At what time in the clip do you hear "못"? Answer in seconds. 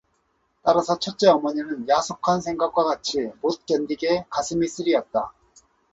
3.39-3.67